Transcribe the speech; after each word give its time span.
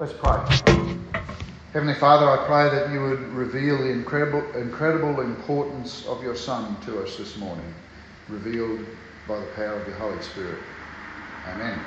Let's 0.00 0.12
pray. 0.12 0.38
Heavenly 1.72 1.94
Father, 1.94 2.30
I 2.30 2.46
pray 2.46 2.70
that 2.70 2.92
you 2.92 3.02
would 3.02 3.20
reveal 3.32 3.78
the 3.78 3.90
incredible, 3.90 4.48
incredible 4.52 5.20
importance 5.22 6.06
of 6.06 6.22
your 6.22 6.36
Son 6.36 6.80
to 6.82 7.02
us 7.02 7.16
this 7.16 7.36
morning, 7.36 7.74
revealed 8.28 8.86
by 9.26 9.40
the 9.40 9.46
power 9.56 9.72
of 9.72 9.88
your 9.88 9.96
Holy 9.96 10.22
Spirit. 10.22 10.60
Amen. 11.48 11.80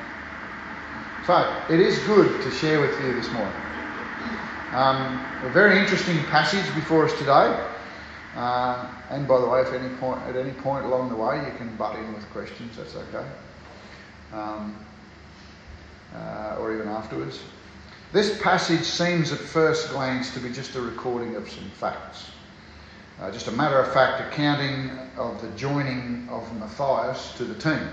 So, 1.25 1.63
it 1.69 1.79
is 1.79 1.99
good 1.99 2.41
to 2.41 2.51
share 2.51 2.81
with 2.81 2.99
you 3.01 3.13
this 3.13 3.31
morning. 3.31 3.53
Um, 4.73 5.25
a 5.43 5.49
very 5.53 5.79
interesting 5.79 6.21
passage 6.25 6.65
before 6.75 7.05
us 7.05 7.17
today. 7.17 7.65
Uh, 8.35 8.89
and 9.09 9.25
by 9.25 9.39
the 9.39 9.47
way, 9.47 9.61
if 9.61 9.71
any 9.71 9.95
point, 9.95 10.21
at 10.23 10.35
any 10.35 10.51
point 10.51 10.85
along 10.85 11.07
the 11.07 11.15
way 11.15 11.37
you 11.49 11.57
can 11.57 11.73
butt 11.77 11.97
in 11.97 12.13
with 12.13 12.29
questions, 12.31 12.75
that's 12.75 12.93
okay. 12.93 13.25
Um, 14.33 14.75
uh, 16.13 16.57
or 16.59 16.75
even 16.75 16.89
afterwards. 16.89 17.39
This 18.11 18.41
passage 18.41 18.83
seems 18.83 19.31
at 19.31 19.39
first 19.39 19.89
glance 19.91 20.33
to 20.33 20.41
be 20.41 20.49
just 20.49 20.75
a 20.75 20.81
recording 20.81 21.37
of 21.37 21.49
some 21.49 21.69
facts. 21.69 22.29
Uh, 23.21 23.31
just 23.31 23.47
a 23.47 23.53
matter 23.53 23.79
of 23.79 23.93
fact 23.93 24.19
accounting 24.19 24.91
of 25.15 25.41
the 25.41 25.47
joining 25.51 26.27
of 26.29 26.53
Matthias 26.59 27.33
to 27.37 27.45
the 27.45 27.55
team. 27.55 27.87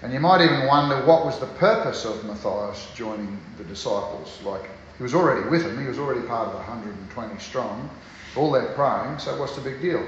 And 0.00 0.10
you 0.10 0.20
might 0.20 0.40
even 0.40 0.66
wonder 0.66 1.04
what 1.04 1.26
was 1.26 1.38
the 1.38 1.52
purpose 1.58 2.06
of 2.06 2.24
Matthias 2.24 2.88
joining 2.94 3.38
the 3.58 3.64
disciples. 3.64 4.40
Like, 4.42 4.70
he 4.96 5.02
was 5.02 5.12
already 5.12 5.46
with 5.50 5.64
them, 5.64 5.78
he 5.78 5.86
was 5.86 5.98
already 5.98 6.26
part 6.26 6.46
of 6.46 6.52
the 6.52 6.58
120 6.60 7.38
strong. 7.40 7.90
All 8.36 8.50
they're 8.50 8.72
praying, 8.72 9.18
so 9.18 9.38
what's 9.38 9.54
the 9.54 9.60
big 9.60 9.82
deal? 9.82 10.02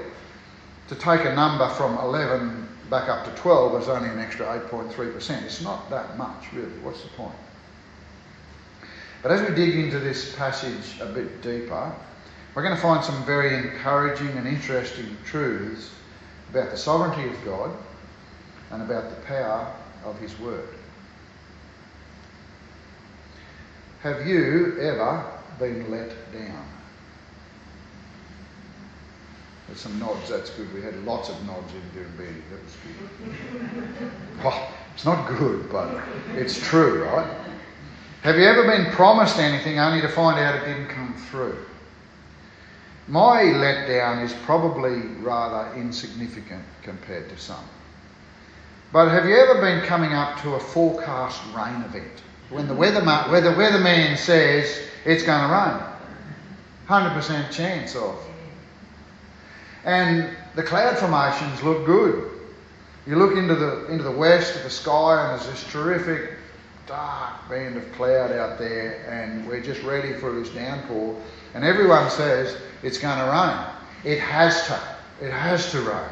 To 0.87 0.95
take 0.95 1.25
a 1.25 1.35
number 1.35 1.69
from 1.69 1.99
11 1.99 2.67
back 2.89 3.09
up 3.09 3.25
to 3.25 3.31
12 3.39 3.83
is 3.83 3.89
only 3.89 4.09
an 4.09 4.17
extra 4.17 4.47
8.3%. 4.71 5.43
It's 5.43 5.61
not 5.61 5.91
that 5.91 6.17
much, 6.17 6.51
really. 6.51 6.79
What's 6.81 7.03
the 7.03 7.09
point? 7.09 7.35
But 9.23 9.31
as 9.31 9.49
we 9.49 9.55
dig 9.55 9.75
into 9.75 9.99
this 9.99 10.35
passage 10.35 10.99
a 10.99 11.05
bit 11.05 11.41
deeper, 11.41 11.95
we're 12.53 12.61
going 12.61 12.75
to 12.75 12.81
find 12.81 13.03
some 13.03 13.25
very 13.25 13.55
encouraging 13.55 14.27
and 14.37 14.45
interesting 14.45 15.17
truths 15.25 15.91
about 16.49 16.71
the 16.71 16.77
sovereignty 16.77 17.29
of 17.29 17.45
God 17.45 17.71
and 18.71 18.81
about 18.81 19.09
the 19.09 19.15
power 19.25 19.73
of 20.03 20.19
His 20.19 20.37
Word. 20.39 20.67
Have 24.01 24.27
you 24.27 24.77
ever 24.81 25.25
been 25.57 25.89
let 25.89 26.09
down? 26.33 26.67
There's 29.67 29.79
some 29.79 29.97
nods, 29.97 30.29
that's 30.29 30.49
good. 30.49 30.71
We 30.73 30.81
had 30.81 31.01
lots 31.05 31.29
of 31.29 31.41
nods 31.45 31.71
in 31.73 31.81
Doonbeatty, 31.97 32.41
that 32.51 32.63
was 32.63 32.75
good. 34.43 34.61
It's 34.93 35.05
not 35.05 35.27
good, 35.27 35.71
but 35.71 36.03
it's 36.35 36.59
true, 36.59 37.03
right? 37.03 37.27
Have 38.23 38.37
you 38.37 38.45
ever 38.45 38.63
been 38.63 38.85
promised 38.93 39.37
anything 39.37 39.79
only 39.79 39.99
to 39.99 40.07
find 40.07 40.39
out 40.39 40.55
it 40.55 40.65
didn't 40.65 40.87
come 40.87 41.13
through? 41.29 41.57
My 43.09 43.41
letdown 43.41 44.23
is 44.23 44.31
probably 44.45 45.01
rather 45.19 45.75
insignificant 45.75 46.63
compared 46.83 47.27
to 47.27 47.37
some. 47.37 47.65
But 48.93 49.09
have 49.09 49.25
you 49.25 49.35
ever 49.35 49.59
been 49.59 49.81
coming 49.81 50.13
up 50.13 50.41
to 50.43 50.53
a 50.53 50.59
forecast 50.59 51.41
rain 51.53 51.81
event 51.81 52.23
when 52.49 52.69
the 52.69 52.73
weatherman, 52.73 53.29
where 53.29 53.41
the 53.41 53.49
weatherman 53.49 54.17
says 54.17 54.87
it's 55.03 55.23
going 55.23 55.45
to 55.45 55.53
rain? 55.53 55.83
100% 56.87 57.51
chance 57.51 57.93
of. 57.93 58.17
And 59.83 60.29
the 60.55 60.63
cloud 60.63 60.97
formations 60.97 61.61
look 61.61 61.85
good. 61.85 62.31
You 63.05 63.17
look 63.17 63.35
into 63.35 63.55
the 63.55 63.87
into 63.87 64.05
the 64.05 64.11
west 64.11 64.55
of 64.55 64.63
the 64.63 64.69
sky, 64.69 65.21
and 65.21 65.41
there's 65.41 65.51
this 65.51 65.69
terrific 65.69 66.37
dark 66.87 67.49
band 67.49 67.77
of 67.77 67.91
cloud 67.93 68.31
out 68.31 68.57
there, 68.57 69.05
and 69.09 69.47
we're 69.47 69.61
just 69.61 69.81
ready 69.83 70.13
for 70.13 70.31
this 70.31 70.49
downpour. 70.49 71.15
And 71.53 71.63
everyone 71.63 72.09
says 72.09 72.57
it's 72.81 72.97
going 72.97 73.17
to 73.17 73.25
rain. 73.25 74.13
It 74.13 74.19
has 74.19 74.67
to. 74.67 74.79
It 75.21 75.31
has 75.31 75.71
to 75.71 75.81
rain. 75.81 76.09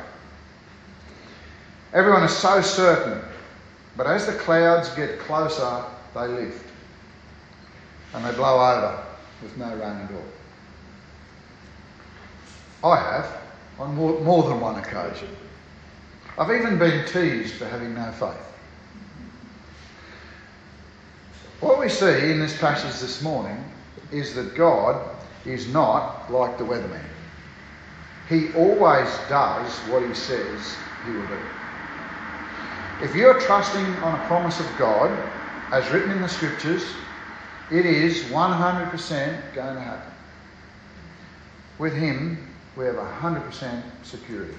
Everyone 1.94 2.24
is 2.24 2.36
so 2.36 2.62
certain. 2.62 3.22
But 3.98 4.08
as 4.08 4.26
the 4.26 4.34
clouds 4.34 4.90
get 4.96 5.20
closer, 5.20 5.84
they 6.14 6.28
lift. 6.28 6.66
And 8.14 8.24
they 8.26 8.32
blow 8.32 8.56
over 8.56 9.04
with 9.42 9.58
no 9.58 9.70
rain 9.72 9.82
at 9.82 10.12
all. 10.12 10.24
I 12.94 12.98
have, 12.98 13.42
on 13.80 13.96
more, 13.96 14.20
more 14.22 14.44
than 14.44 14.60
one 14.60 14.78
occasion. 14.80 15.30
I've 16.38 16.52
even 16.52 16.78
been 16.80 17.06
teased 17.06 17.56
for 17.56 17.66
having 17.68 17.94
no 17.94 18.12
faith. 18.14 18.51
What 21.62 21.80
we 21.80 21.90
see 21.90 22.32
in 22.32 22.40
this 22.40 22.58
passage 22.58 23.00
this 23.00 23.22
morning 23.22 23.64
is 24.12 24.34
that 24.34 24.56
God 24.56 25.16
is 25.46 25.68
not 25.68 26.32
like 26.32 26.58
the 26.58 26.64
weatherman. 26.64 27.06
He 28.28 28.52
always 28.54 29.08
does 29.30 29.72
what 29.88 30.02
he 30.02 30.14
says 30.16 30.76
he 31.06 31.12
will 31.12 31.28
do. 31.28 31.40
If 33.04 33.16
you're 33.16 33.40
trusting 33.42 33.86
on 33.98 34.20
a 34.20 34.28
promise 34.28 34.60
of 34.60 34.68
God, 34.78 35.12
as 35.72 35.88
written 35.92 36.12
in 36.12 36.22
the 36.22 36.30
scriptures, 36.30 36.84
it 37.72 37.86
is 37.86 38.24
100% 38.24 39.54
going 39.54 39.76
to 39.76 39.82
happen. 39.82 40.14
With 41.78 41.94
Him, 41.94 42.38
we 42.76 42.86
have 42.86 42.96
100% 42.96 43.84
security. 44.04 44.54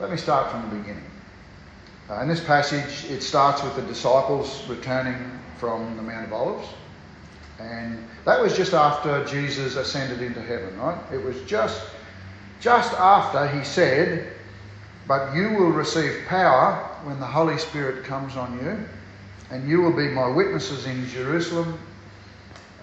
Let 0.00 0.10
me 0.10 0.16
start 0.16 0.50
from 0.50 0.70
the 0.70 0.76
beginning. 0.76 1.11
Uh, 2.10 2.20
in 2.20 2.28
this 2.28 2.42
passage, 2.42 3.10
it 3.10 3.22
starts 3.22 3.62
with 3.62 3.76
the 3.76 3.82
disciples 3.82 4.66
returning 4.68 5.38
from 5.56 5.96
the 5.96 6.02
Mount 6.02 6.26
of 6.26 6.32
Olives. 6.32 6.68
And 7.60 8.04
that 8.24 8.40
was 8.40 8.56
just 8.56 8.74
after 8.74 9.24
Jesus 9.24 9.76
ascended 9.76 10.20
into 10.20 10.42
heaven, 10.42 10.76
right? 10.78 10.98
It 11.12 11.22
was 11.22 11.40
just, 11.42 11.80
just 12.60 12.92
after 12.94 13.46
he 13.48 13.64
said, 13.64 14.32
But 15.06 15.34
you 15.34 15.50
will 15.50 15.70
receive 15.70 16.26
power 16.26 16.88
when 17.04 17.20
the 17.20 17.26
Holy 17.26 17.58
Spirit 17.58 18.04
comes 18.04 18.36
on 18.36 18.58
you, 18.62 18.84
and 19.50 19.68
you 19.68 19.80
will 19.80 19.92
be 19.92 20.08
my 20.08 20.26
witnesses 20.26 20.86
in 20.86 21.08
Jerusalem, 21.08 21.78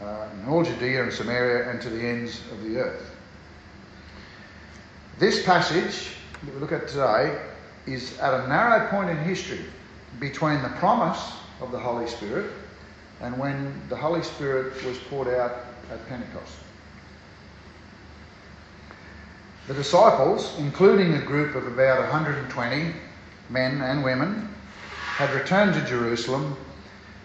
uh, 0.02 0.28
in 0.34 0.50
all 0.50 0.64
Judea 0.64 1.04
and 1.04 1.12
Samaria, 1.12 1.70
and 1.70 1.82
to 1.82 1.90
the 1.90 2.02
ends 2.02 2.40
of 2.52 2.64
the 2.64 2.78
earth. 2.78 3.16
This 5.18 5.44
passage 5.44 6.16
that 6.46 6.54
we 6.54 6.60
look 6.62 6.72
at 6.72 6.88
today 6.88 7.38
is 7.86 8.18
at 8.20 8.34
a 8.34 8.48
narrow 8.48 8.88
point 8.90 9.10
in 9.10 9.18
history 9.18 9.66
between 10.20 10.62
the 10.62 10.70
promise 10.70 11.34
of 11.62 11.72
the 11.72 11.80
Holy 11.80 12.08
Spirit 12.08 12.52
and 13.22 13.38
when 13.38 13.82
the 13.90 13.96
Holy 13.96 14.24
Spirit 14.24 14.84
was 14.86 14.98
poured 15.10 15.28
out 15.28 15.66
at 15.92 16.08
Pentecost. 16.08 16.54
The 19.68 19.74
disciples, 19.74 20.56
including 20.58 21.14
a 21.14 21.22
group 21.22 21.56
of 21.56 21.68
about 21.68 22.00
120 22.00 22.94
men 23.50 23.82
and 23.82 24.04
women, 24.04 24.50
had 24.96 25.34
returned 25.34 25.74
to 25.76 25.82
Jerusalem 25.86 26.56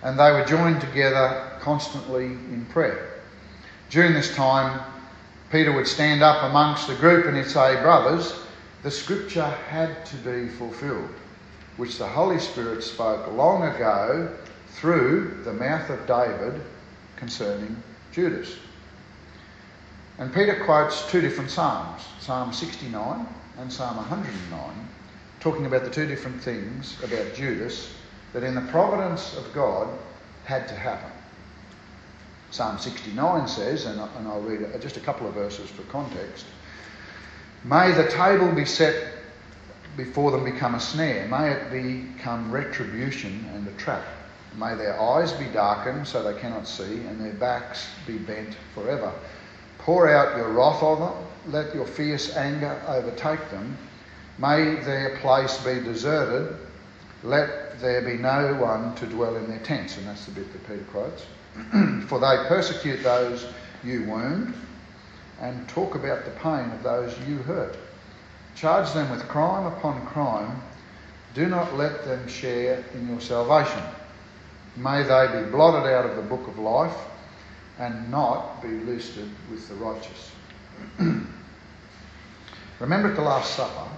and 0.03 0.19
they 0.19 0.31
were 0.31 0.45
joined 0.45 0.81
together 0.81 1.51
constantly 1.61 2.27
in 2.27 2.67
prayer. 2.71 3.23
During 3.89 4.13
this 4.13 4.35
time, 4.35 4.81
Peter 5.51 5.73
would 5.73 5.87
stand 5.87 6.23
up 6.23 6.43
amongst 6.43 6.89
the 6.89 6.95
group 6.97 7.27
and 7.27 7.37
he'd 7.37 7.47
say, 7.47 7.81
Brothers, 7.81 8.35
the 8.85 8.91
scripture 8.91 9.49
had 9.71 10.05
to 10.05 10.17
be 10.17 10.47
fulfilled, 10.47 11.09
which 11.79 11.97
the 11.97 12.07
Holy 12.07 12.39
Spirit 12.39 12.85
spoke 12.85 13.33
long 13.33 13.63
ago 13.63 14.31
through 14.69 15.41
the 15.43 15.53
mouth 15.55 15.89
of 15.89 16.07
David 16.07 16.61
concerning 17.17 17.83
Judas. 18.13 18.59
And 20.19 20.33
Peter 20.35 20.63
quotes 20.67 21.11
two 21.11 21.23
different 21.23 21.51
Psalms, 21.51 22.03
Psalm 22.21 22.53
69 22.53 23.27
and 23.57 23.73
Psalm 23.73 23.97
109, 23.97 24.89
talking 25.41 25.65
about 25.65 25.85
the 25.85 25.91
two 25.91 26.07
different 26.07 26.43
things 26.43 27.03
about 27.03 27.35
Judas 27.35 27.91
that 28.35 28.45
in 28.45 28.55
the 28.55 28.71
providence 28.71 29.35
of 29.39 29.51
God 29.55 29.89
had 30.45 30.69
to 30.69 30.75
happen. 30.75 31.11
Psalm 32.51 32.79
69 32.79 33.49
says, 33.49 33.87
and 33.87 33.99
I'll 33.99 34.43
read 34.43 34.79
just 34.83 34.99
a 34.99 35.01
couple 35.01 35.27
of 35.27 35.33
verses 35.33 35.71
for 35.71 35.83
context 35.85 36.45
May 37.65 37.93
the 37.93 38.07
table 38.09 38.53
be 38.53 38.67
set 38.67 39.15
before 39.97 40.31
them 40.31 40.45
become 40.45 40.75
a 40.75 40.81
snare. 40.81 41.27
May 41.29 41.53
it 41.53 41.71
become 41.71 42.53
retribution 42.53 43.49
and 43.55 43.67
a 43.67 43.73
trap. 43.73 44.05
May 44.59 44.75
their 44.75 45.01
eyes 45.01 45.33
be 45.33 45.47
darkened 45.47 46.07
so 46.07 46.23
they 46.23 46.39
cannot 46.39 46.69
see, 46.69 47.07
and 47.07 47.19
their 47.19 47.33
backs 47.33 47.87
be 48.07 48.19
bent 48.19 48.55
forever. 48.75 49.13
Pour 49.79 50.11
out 50.11 50.37
your 50.37 50.51
wrath 50.51 50.83
on 50.83 51.01
them. 51.01 51.27
Let 51.47 51.75
your 51.75 51.87
fierce 51.87 52.37
anger 52.37 52.81
overtake 52.87 53.51
them. 53.51 53.79
May 54.39 54.77
their 54.77 55.17
place 55.19 55.57
be 55.65 55.81
deserted. 55.81 56.57
Let 57.23 57.81
there 57.81 58.03
be 58.03 58.19
no 58.19 58.55
one 58.57 58.95
to 58.97 59.07
dwell 59.07 59.37
in 59.37 59.49
their 59.49 59.61
tents. 59.61 59.97
And 59.97 60.07
that's 60.07 60.27
the 60.27 60.33
bit 60.33 60.53
that 60.53 60.69
Peter 60.69 60.85
quotes. 60.91 61.25
For 62.09 62.21
they 62.21 62.47
persecute 62.47 63.03
those 63.03 63.47
you 63.83 64.05
wound 64.05 64.55
and 65.41 65.69
talk 65.69 65.95
about 65.95 66.25
the 66.25 66.31
pain 66.33 66.71
of 66.71 66.83
those 66.83 67.17
you 67.29 67.39
hurt. 67.39 67.77
Charge 68.55 68.93
them 68.93 69.11
with 69.11 69.27
crime 69.29 69.67
upon 69.67 70.07
crime. 70.07 70.63
Do 71.35 71.47
not 71.47 71.75
let 71.75 72.05
them 72.05 72.29
share 72.29 72.85
in 72.95 73.09
your 73.09 73.21
salvation. 73.21 73.83
may 74.77 75.03
they 75.03 75.43
be 75.43 75.51
blotted 75.51 75.93
out 75.93 76.07
of 76.07 76.17
the 76.17 76.23
book 76.23 76.47
of 76.47 76.59
life 76.59 76.97
and 77.79 78.11
not 78.11 78.63
be 78.63 78.69
listed 78.69 79.29
with 79.51 79.69
the 79.69 79.75
righteous. 79.75 80.31
Remember 82.81 83.09
at 83.09 83.17
the 83.17 83.23
Last 83.23 83.55
Supper, 83.55 83.89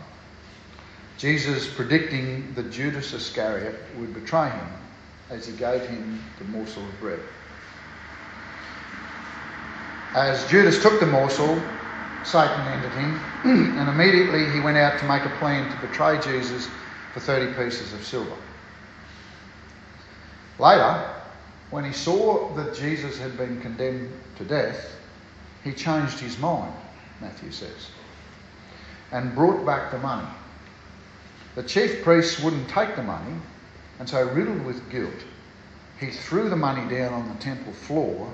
Jesus 1.18 1.66
predicting 1.66 2.52
that 2.54 2.70
Judas 2.70 3.12
Iscariot 3.12 3.74
would 3.98 4.12
betray 4.14 4.50
him 4.50 4.68
as 5.30 5.46
he 5.46 5.56
gave 5.56 5.82
him 5.82 6.22
the 6.38 6.44
morsel 6.44 6.82
of 6.84 7.00
bread. 7.00 7.20
As 10.16 10.48
Judas 10.48 10.80
took 10.80 10.98
the 10.98 11.04
morsel, 11.04 11.62
Satan 12.24 12.66
entered 12.68 12.92
him, 12.92 13.18
hmm. 13.42 13.78
and 13.78 13.86
immediately 13.90 14.50
he 14.50 14.60
went 14.60 14.78
out 14.78 14.98
to 14.98 15.04
make 15.06 15.22
a 15.26 15.36
plan 15.38 15.70
to 15.70 15.86
betray 15.86 16.18
Jesus 16.20 16.70
for 17.12 17.20
30 17.20 17.52
pieces 17.52 17.92
of 17.92 18.02
silver. 18.02 18.34
Later, 20.58 21.06
when 21.68 21.84
he 21.84 21.92
saw 21.92 22.50
that 22.54 22.74
Jesus 22.74 23.18
had 23.18 23.36
been 23.36 23.60
condemned 23.60 24.10
to 24.38 24.44
death, 24.44 24.96
he 25.62 25.72
changed 25.74 26.18
his 26.18 26.38
mind, 26.38 26.72
Matthew 27.20 27.50
says, 27.52 27.90
and 29.12 29.34
brought 29.34 29.66
back 29.66 29.90
the 29.90 29.98
money. 29.98 30.28
The 31.56 31.62
chief 31.62 32.02
priests 32.02 32.42
wouldn't 32.42 32.70
take 32.70 32.96
the 32.96 33.02
money, 33.02 33.36
and 33.98 34.08
so, 34.08 34.26
riddled 34.30 34.64
with 34.64 34.88
guilt, 34.88 35.12
he 36.00 36.10
threw 36.10 36.48
the 36.48 36.56
money 36.56 36.88
down 36.88 37.12
on 37.12 37.28
the 37.28 37.34
temple 37.34 37.74
floor 37.74 38.32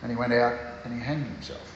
and 0.00 0.10
he 0.10 0.16
went 0.16 0.32
out 0.32 0.73
and 0.84 0.92
he 0.92 1.00
hanged 1.00 1.26
himself. 1.26 1.72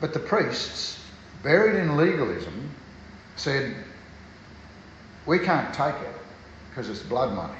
But 0.00 0.12
the 0.12 0.18
priests, 0.18 0.98
buried 1.42 1.76
in 1.76 1.96
legalism, 1.96 2.70
said, 3.36 3.76
We 5.26 5.38
can't 5.38 5.72
take 5.72 5.94
it 5.94 6.16
because 6.68 6.88
it's 6.88 7.02
blood 7.02 7.34
money. 7.34 7.58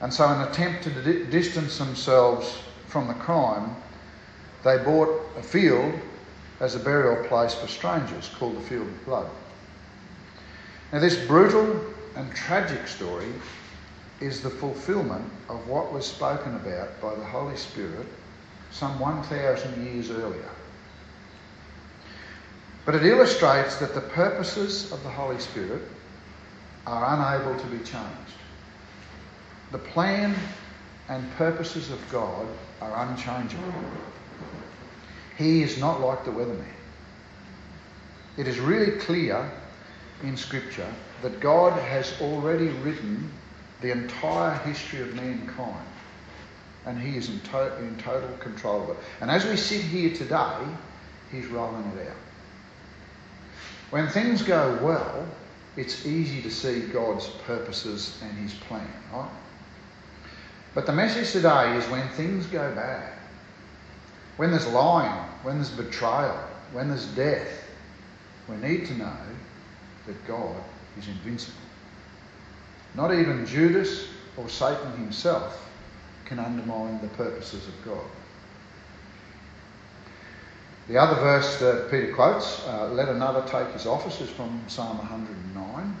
And 0.00 0.12
so, 0.12 0.24
in 0.32 0.40
an 0.40 0.48
attempt 0.48 0.84
to 0.84 1.24
distance 1.26 1.78
themselves 1.78 2.58
from 2.86 3.08
the 3.08 3.14
crime, 3.14 3.76
they 4.64 4.78
bought 4.78 5.08
a 5.36 5.42
field 5.42 5.94
as 6.60 6.74
a 6.74 6.78
burial 6.78 7.24
place 7.28 7.54
for 7.54 7.66
strangers 7.66 8.30
called 8.38 8.56
the 8.56 8.60
Field 8.62 8.86
of 8.86 9.04
Blood. 9.04 9.30
Now, 10.92 11.00
this 11.00 11.16
brutal 11.26 11.80
and 12.16 12.32
tragic 12.34 12.86
story 12.86 13.32
is 14.20 14.40
the 14.40 14.50
fulfillment 14.50 15.24
of 15.48 15.66
what 15.66 15.92
was 15.92 16.06
spoken 16.06 16.54
about 16.56 17.00
by 17.00 17.14
the 17.14 17.24
Holy 17.24 17.56
Spirit 17.56 18.06
some 18.70 18.98
1,000 18.98 19.84
years 19.84 20.10
earlier. 20.10 20.50
But 22.84 22.96
it 22.96 23.04
illustrates 23.04 23.76
that 23.76 23.94
the 23.94 24.00
purposes 24.00 24.90
of 24.92 25.02
the 25.02 25.10
Holy 25.10 25.38
Spirit 25.38 25.82
are 26.86 27.14
unable 27.14 27.60
to 27.60 27.66
be 27.68 27.78
changed. 27.78 28.36
The 29.70 29.78
plan 29.78 30.34
and 31.08 31.30
purposes 31.32 31.90
of 31.90 32.00
God 32.10 32.46
are 32.80 33.08
unchangeable. 33.08 33.72
He 35.36 35.62
is 35.62 35.78
not 35.78 36.00
like 36.00 36.24
the 36.24 36.30
weatherman. 36.30 36.64
It 38.36 38.48
is 38.48 38.58
really 38.58 38.98
clear 38.98 39.50
in 40.22 40.36
Scripture 40.36 40.92
that 41.22 41.40
God 41.40 41.78
has 41.80 42.20
already 42.20 42.68
written 42.68 43.30
the 43.82 43.90
entire 43.90 44.56
history 44.60 45.00
of 45.00 45.14
mankind 45.14 45.86
and 46.86 47.00
He 47.00 47.16
is 47.16 47.28
in, 47.28 47.40
to- 47.40 47.76
in 47.78 47.96
total 47.98 48.36
control 48.38 48.82
of 48.82 48.90
it. 48.90 48.96
And 49.20 49.30
as 49.30 49.44
we 49.44 49.56
sit 49.56 49.82
here 49.82 50.14
today, 50.14 50.58
He's 51.30 51.46
rolling 51.46 51.84
it 51.96 52.08
out. 52.08 52.16
When 53.90 54.08
things 54.08 54.42
go 54.42 54.78
well, 54.82 55.26
it's 55.76 56.06
easy 56.06 56.42
to 56.42 56.50
see 56.50 56.80
God's 56.80 57.26
purposes 57.46 58.18
and 58.22 58.32
His 58.38 58.54
plan, 58.54 58.88
right? 59.12 59.30
But 60.74 60.86
the 60.86 60.92
message 60.92 61.32
today 61.32 61.76
is 61.76 61.84
when 61.88 62.06
things 62.10 62.46
go 62.46 62.74
bad, 62.74 63.12
when 64.36 64.50
there's 64.50 64.66
lying, 64.68 65.12
when 65.42 65.56
there's 65.56 65.70
betrayal, 65.70 66.38
when 66.72 66.88
there's 66.88 67.06
death, 67.08 67.48
we 68.48 68.56
need 68.56 68.86
to 68.86 68.94
know 68.94 69.16
that 70.06 70.26
God 70.26 70.56
is 70.98 71.06
invincible. 71.06 71.58
Not 72.94 73.14
even 73.14 73.46
Judas 73.46 74.08
or 74.36 74.48
Satan 74.48 74.92
himself 74.96 75.70
can 76.24 76.38
undermine 76.38 77.00
the 77.00 77.08
purposes 77.08 77.66
of 77.66 77.84
God. 77.84 78.04
The 80.88 80.98
other 80.98 81.14
verse 81.20 81.58
that 81.60 81.90
Peter 81.90 82.12
quotes, 82.12 82.66
uh, 82.66 82.88
let 82.92 83.08
another 83.08 83.42
take 83.48 83.72
his 83.72 83.86
office, 83.86 84.20
is 84.20 84.30
from 84.30 84.62
Psalm 84.66 84.98
109. 84.98 85.96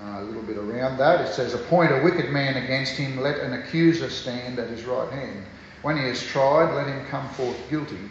Uh, 0.00 0.20
a 0.20 0.24
little 0.24 0.42
bit 0.42 0.56
around 0.56 0.98
that, 0.98 1.20
it 1.20 1.32
says, 1.32 1.54
Appoint 1.54 1.92
a 1.92 2.02
wicked 2.02 2.30
man 2.30 2.62
against 2.62 2.92
him, 2.92 3.20
let 3.20 3.38
an 3.38 3.52
accuser 3.52 4.10
stand 4.10 4.58
at 4.58 4.68
his 4.68 4.84
right 4.84 5.10
hand. 5.10 5.44
When 5.82 5.96
he 5.96 6.04
is 6.04 6.24
tried, 6.26 6.74
let 6.74 6.86
him 6.86 7.04
come 7.06 7.28
forth 7.30 7.56
guilty. 7.70 8.10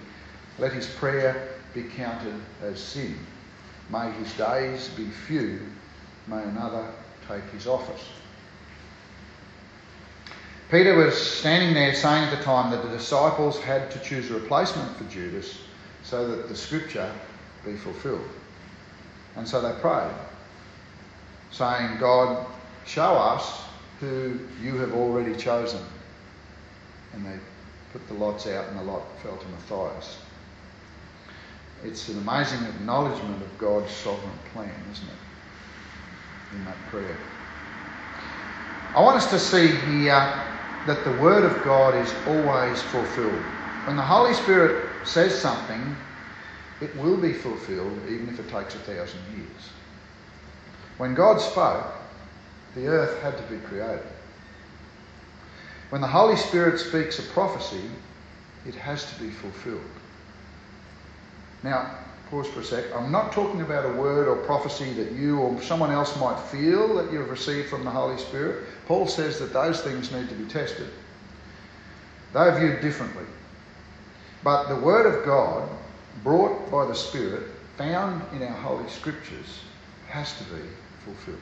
Let 0.58 0.74
his 0.74 0.88
prayer 0.88 1.50
be 1.74 1.84
counted 1.84 2.34
as 2.62 2.82
sin. 2.82 3.18
May 3.90 4.12
his 4.12 4.32
days 4.34 4.90
be 4.90 5.06
few. 5.06 5.60
May 6.28 6.44
another 6.44 6.92
take 7.28 7.44
his 7.52 7.68
office. 7.68 8.04
Peter 10.70 10.96
was 10.96 11.16
standing 11.16 11.74
there 11.74 11.94
saying 11.94 12.26
at 12.26 12.38
the 12.38 12.44
time 12.44 12.72
that 12.72 12.84
the 12.84 12.90
disciples 12.90 13.60
had 13.60 13.90
to 13.92 14.00
choose 14.00 14.30
a 14.30 14.34
replacement 14.34 14.98
for 14.98 15.06
Judas 15.06 15.60
so 16.04 16.28
that 16.28 16.50
the 16.50 16.56
scripture 16.56 17.12
be 17.66 17.76
fulfilled. 17.76 18.28
And 19.38 19.48
so 19.48 19.62
they 19.62 19.80
prayed, 19.80 20.14
saying, 21.52 21.98
God, 22.00 22.46
show 22.86 23.14
us 23.14 23.62
who 24.00 24.40
you 24.62 24.76
have 24.78 24.94
already 24.94 25.36
chosen. 25.36 25.82
And 27.14 27.26
they 27.26 27.40
put 27.94 28.06
the 28.08 28.16
lots 28.16 28.48
out, 28.48 28.68
and 28.68 28.80
the 28.80 28.84
lot 28.84 29.04
fell 29.22 29.38
to 29.38 29.48
Matthias. 29.48 30.18
It's 31.84 32.10
an 32.10 32.18
amazing 32.18 32.64
acknowledgement 32.66 33.42
of 33.42 33.58
God's 33.58 33.92
sovereign 33.92 34.38
plan, 34.52 34.74
isn't 34.92 35.08
it? 35.08 35.27
In 36.54 36.66
that 36.66 36.78
prayer. 36.90 37.18
I 38.96 39.02
want 39.02 39.18
us 39.18 39.30
to 39.32 39.40
see 39.40 39.68
here 39.68 40.34
that 40.88 41.04
the 41.04 41.12
Word 41.22 41.44
of 41.44 41.64
God 41.64 41.96
is 41.96 42.14
always 42.26 42.82
fulfilled. 42.82 43.44
When 43.86 43.96
the 43.96 44.02
Holy 44.02 44.34
Spirit 44.34 45.06
says 45.06 45.40
something, 45.40 45.96
it 46.82 46.96
will 46.98 47.18
be 47.18 47.34
fulfilled 47.34 48.00
even 48.10 48.30
if 48.30 48.40
it 48.40 48.50
takes 48.50 48.76
a 48.76 48.80
thousand 48.80 49.20
years. 49.36 49.70
When 50.98 51.14
God 51.14 51.40
spoke, 51.40 51.86
the 52.76 52.88
earth 52.88 53.22
had 53.22 53.38
to 53.38 53.44
be 53.54 53.60
created. 53.68 54.06
When 55.90 56.02
the 56.02 56.08
Holy 56.08 56.36
Spirit 56.36 56.80
speaks 56.80 57.20
a 57.20 57.24
prophecy, 57.34 57.84
it 58.66 58.76
has 58.76 59.12
to 59.14 59.24
be 59.24 59.30
fulfilled. 59.30 59.82
Now, 61.64 61.98
pause 62.30 62.48
for 62.48 62.60
a 62.60 62.64
sec. 62.64 62.86
I'm 62.94 63.12
not 63.12 63.32
talking 63.32 63.62
about 63.62 63.86
a 63.86 63.94
word 63.94 64.28
or 64.28 64.36
prophecy 64.36 64.92
that 64.94 65.12
you 65.14 65.40
or 65.40 65.62
someone 65.62 65.92
else 65.92 66.18
might 66.20 66.40
feel 66.40 66.96
that 66.96 67.12
you've 67.12 67.30
received 67.30 67.70
from 67.70 67.84
the 67.84 67.92
Holy 67.92 68.18
Spirit. 68.18 68.66
Paul 68.86 69.08
says 69.08 69.40
that 69.40 69.54
those 69.54 69.82
things 69.82 70.12
need 70.12 70.30
to 70.30 70.36
be 70.36 70.46
tested. 70.46 70.88
They're 72.34 72.58
viewed 72.60 72.82
differently. 72.82 73.26
But 74.44 74.68
the 74.68 74.76
Word 74.76 75.06
of 75.06 75.26
God, 75.26 75.70
brought 76.24 76.70
by 76.70 76.86
the 76.86 76.96
Spirit, 76.96 77.44
found 77.78 78.22
in 78.34 78.44
our 78.44 78.56
Holy 78.56 78.90
Scriptures, 78.90 79.62
has 80.08 80.38
to 80.38 80.44
be 80.46 80.62
fulfilled. 81.06 81.38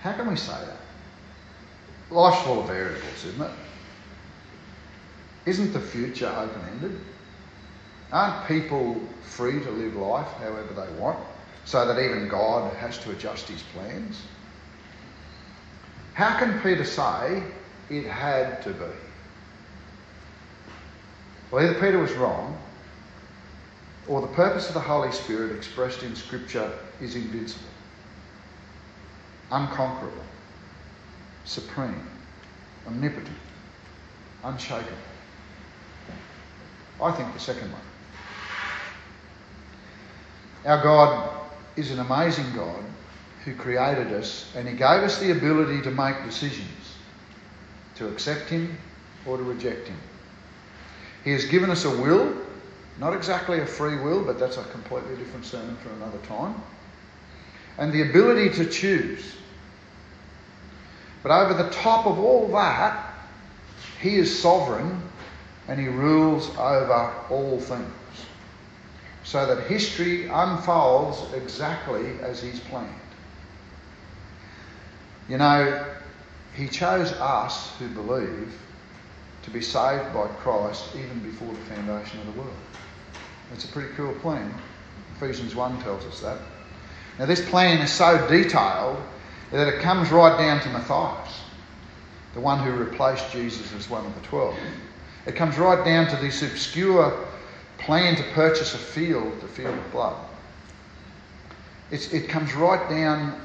How 0.00 0.12
can 0.12 0.28
we 0.28 0.36
say 0.36 0.52
that? 0.52 0.76
Life's 2.10 2.42
full 2.42 2.60
of 2.60 2.66
variables, 2.66 3.24
isn't 3.24 3.40
it? 3.40 3.50
Isn't 5.46 5.72
the 5.72 5.80
future 5.80 6.28
open 6.28 6.60
ended? 6.70 7.00
Aren't 8.12 8.46
people 8.46 9.00
free 9.22 9.60
to 9.60 9.70
live 9.70 9.96
life 9.96 10.28
however 10.38 10.74
they 10.74 11.00
want 11.00 11.18
so 11.64 11.86
that 11.86 11.98
even 11.98 12.28
God 12.28 12.72
has 12.76 12.98
to 12.98 13.10
adjust 13.10 13.48
his 13.48 13.62
plans? 13.74 14.22
How 16.14 16.38
can 16.38 16.60
Peter 16.60 16.84
say 16.84 17.42
it 17.88 18.04
had 18.06 18.62
to 18.62 18.70
be? 18.70 18.84
Well, 21.50 21.64
either 21.64 21.80
Peter 21.80 21.98
was 21.98 22.12
wrong 22.12 22.58
or 24.06 24.20
the 24.20 24.26
purpose 24.28 24.68
of 24.68 24.74
the 24.74 24.80
Holy 24.80 25.12
Spirit 25.12 25.56
expressed 25.56 26.02
in 26.02 26.14
Scripture 26.14 26.70
is 27.00 27.14
invincible, 27.16 27.68
unconquerable, 29.50 30.24
supreme, 31.44 32.06
omnipotent, 32.86 33.36
unshakable. 34.44 34.96
I 37.02 37.12
think 37.12 37.32
the 37.34 37.40
second 37.40 37.72
one. 37.72 37.82
Our 40.64 40.82
God 40.82 41.40
is 41.76 41.90
an 41.90 41.98
amazing 41.98 42.54
God 42.54 42.84
who 43.44 43.54
created 43.54 44.12
us 44.12 44.52
and 44.56 44.68
He 44.68 44.74
gave 44.74 45.02
us 45.02 45.18
the 45.18 45.32
ability 45.32 45.82
to 45.82 45.90
make 45.90 46.24
decisions, 46.24 46.96
to 47.96 48.08
accept 48.08 48.48
Him 48.48 48.78
or 49.26 49.36
to 49.36 49.42
reject 49.42 49.88
Him. 49.88 49.96
He 51.24 51.32
has 51.32 51.44
given 51.46 51.70
us 51.70 51.84
a 51.84 51.90
will, 51.90 52.36
not 52.98 53.14
exactly 53.14 53.60
a 53.60 53.66
free 53.66 53.96
will, 53.96 54.24
but 54.24 54.38
that's 54.38 54.56
a 54.56 54.64
completely 54.64 55.16
different 55.16 55.44
sermon 55.46 55.76
for 55.76 55.90
another 55.90 56.18
time. 56.26 56.54
and 57.78 57.92
the 57.92 58.02
ability 58.02 58.50
to 58.50 58.66
choose. 58.70 59.34
But 61.22 61.32
over 61.32 61.54
the 61.60 61.70
top 61.70 62.06
of 62.06 62.18
all 62.18 62.48
that, 62.48 63.14
he 64.00 64.16
is 64.16 64.42
sovereign 64.42 65.02
and 65.68 65.78
he 65.78 65.88
rules 65.88 66.50
over 66.56 67.12
all 67.30 67.60
things. 67.60 67.92
So 69.24 69.46
that 69.46 69.66
history 69.66 70.26
unfolds 70.26 71.32
exactly 71.32 72.18
as 72.20 72.42
he's 72.42 72.60
planned. 72.60 72.88
You 75.28 75.38
know, 75.38 75.86
he 76.54 76.68
chose 76.68 77.12
us 77.12 77.70
who 77.78 77.88
believe 77.88 78.52
to 79.42 79.50
be 79.50 79.60
saved 79.60 80.12
by 80.12 80.26
Christ 80.38 80.84
even 80.96 81.20
before 81.20 81.52
the 81.52 81.74
foundation 81.74 82.20
of 82.20 82.26
the 82.26 82.40
world. 82.40 82.56
It's 83.52 83.64
a 83.64 83.68
pretty 83.68 83.94
cool 83.94 84.14
plan. 84.14 84.52
Ephesians 85.16 85.54
1 85.54 85.82
tells 85.82 86.04
us 86.04 86.20
that. 86.20 86.38
Now, 87.18 87.26
this 87.26 87.48
plan 87.48 87.78
is 87.78 87.92
so 87.92 88.26
detailed 88.28 88.98
that 89.50 89.68
it 89.68 89.80
comes 89.80 90.10
right 90.10 90.36
down 90.38 90.60
to 90.62 90.68
Matthias, 90.70 91.42
the 92.34 92.40
one 92.40 92.58
who 92.58 92.72
replaced 92.72 93.30
Jesus 93.30 93.72
as 93.74 93.90
one 93.90 94.06
of 94.06 94.14
the 94.14 94.22
twelve. 94.22 94.56
It 95.26 95.36
comes 95.36 95.56
right 95.56 95.84
down 95.84 96.08
to 96.08 96.16
this 96.16 96.42
obscure 96.42 97.26
plan 97.78 98.16
to 98.16 98.22
purchase 98.32 98.74
a 98.74 98.78
field, 98.78 99.40
the 99.40 99.48
field 99.48 99.76
of 99.76 99.92
blood. 99.92 100.16
It's, 101.90 102.12
it 102.12 102.28
comes 102.28 102.54
right 102.54 102.88
down 102.88 103.40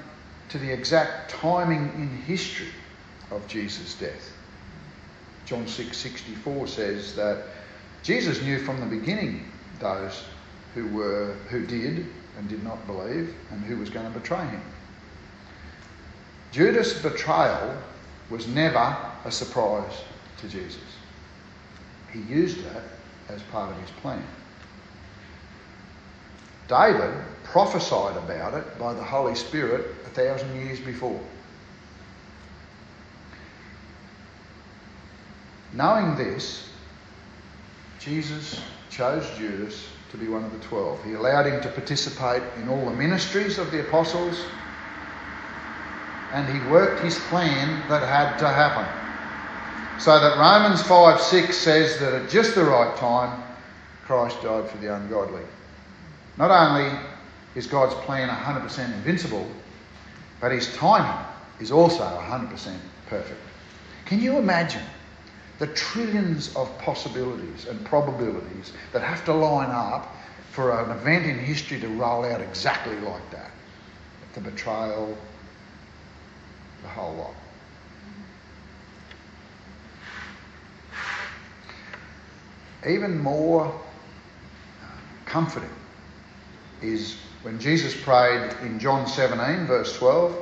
to 0.50 0.57
the 0.57 0.72
exact 0.72 1.31
timing 1.31 1.91
in 1.96 2.07
history 2.24 2.69
of 3.31 3.48
Jesus' 3.48 3.96
death. 3.96 4.31
John 5.46 5.67
6 5.67 5.96
64 5.96 6.67
says 6.67 7.15
that 7.15 7.43
Jesus 8.03 8.41
knew 8.41 8.60
from 8.60 8.79
the 8.79 8.86
beginning 8.86 9.51
those 9.79 10.24
who 10.74 10.88
were 10.88 11.34
who 11.50 11.65
did 11.65 12.05
and 12.38 12.48
did 12.48 12.63
not 12.63 12.86
believe 12.88 13.34
and 13.51 13.63
who 13.63 13.77
was 13.77 13.89
going 13.89 14.12
to 14.12 14.19
betray 14.19 14.46
him. 14.46 14.62
Judas' 16.51 17.01
betrayal 17.01 17.77
was 18.29 18.48
never 18.48 18.96
a 19.25 19.31
surprise 19.31 20.01
to 20.38 20.48
Jesus. 20.48 20.96
He 22.11 22.19
used 22.21 22.63
that 22.63 22.83
as 23.29 23.41
part 23.43 23.71
of 23.71 23.79
his 23.81 23.91
plan. 24.01 24.23
David 26.67 27.13
prophesied 27.43 28.17
about 28.17 28.53
it 28.53 28.77
by 28.77 28.93
the 28.93 29.03
Holy 29.03 29.35
Spirit 29.35 29.87
a 30.05 30.09
thousand 30.09 30.55
years 30.55 30.79
before. 30.79 31.19
Knowing 35.73 36.15
this, 36.15 36.69
Jesus 37.99 38.59
chose 38.89 39.29
Judas 39.37 39.87
to 40.11 40.17
be 40.17 40.27
one 40.27 40.43
of 40.43 40.51
the 40.51 40.59
twelve. 40.59 41.03
He 41.03 41.13
allowed 41.13 41.45
him 41.45 41.61
to 41.61 41.69
participate 41.69 42.41
in 42.57 42.69
all 42.69 42.85
the 42.85 42.95
ministries 42.95 43.57
of 43.57 43.71
the 43.71 43.81
apostles, 43.81 44.43
and 46.33 46.47
he 46.47 46.69
worked 46.69 47.01
his 47.01 47.19
plan 47.29 47.87
that 47.89 48.01
had 48.07 48.37
to 48.39 48.47
happen. 48.47 49.06
So 49.99 50.19
that 50.19 50.37
Romans 50.37 50.81
5 50.81 51.19
6 51.19 51.57
says 51.57 51.99
that 51.99 52.13
at 52.13 52.29
just 52.29 52.55
the 52.55 52.63
right 52.63 52.95
time, 52.97 53.43
Christ 54.05 54.41
died 54.41 54.69
for 54.69 54.77
the 54.77 54.95
ungodly. 54.95 55.43
Not 56.37 56.51
only 56.51 56.97
is 57.55 57.67
God's 57.67 57.95
plan 58.05 58.29
100% 58.29 58.93
invincible, 58.93 59.47
but 60.39 60.51
his 60.51 60.73
timing 60.75 61.25
is 61.59 61.71
also 61.71 62.03
100% 62.03 62.77
perfect. 63.07 63.39
Can 64.05 64.21
you 64.21 64.37
imagine 64.37 64.83
the 65.59 65.67
trillions 65.67 66.55
of 66.55 66.75
possibilities 66.77 67.65
and 67.65 67.83
probabilities 67.85 68.73
that 68.93 69.01
have 69.01 69.25
to 69.25 69.33
line 69.33 69.71
up 69.71 70.15
for 70.51 70.79
an 70.79 70.89
event 70.89 71.25
in 71.25 71.37
history 71.37 71.79
to 71.79 71.87
roll 71.87 72.25
out 72.25 72.41
exactly 72.41 72.95
like 73.01 73.29
that. 73.31 73.51
The 74.33 74.41
betrayal, 74.41 75.17
the 76.81 76.87
whole 76.89 77.15
lot. 77.15 77.33
Even 82.88 83.22
more 83.22 83.65
uh, 83.65 84.86
comforting 85.25 85.70
is 86.82 87.17
when 87.44 87.60
Jesus 87.60 88.00
prayed 88.01 88.51
in 88.62 88.79
John 88.79 89.08
17, 89.08 89.67
verse 89.67 89.98
12, 89.98 90.36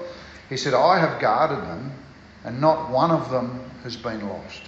he 0.50 0.58
said, 0.58 0.74
I 0.74 1.00
have 1.00 1.20
guarded 1.20 1.60
them, 1.60 1.92
and 2.44 2.62
not 2.62 2.90
one 2.90 3.12
of 3.12 3.30
them 3.32 3.70
has 3.84 3.96
been 3.96 4.28
lost 4.28 4.62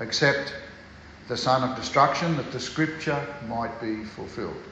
except 0.00 0.54
the 1.28 1.36
son 1.36 1.68
of 1.68 1.76
destruction, 1.76 2.36
that 2.36 2.50
the 2.52 2.60
scripture 2.60 3.26
might 3.48 3.80
be 3.80 4.04
fulfilled. 4.04 4.62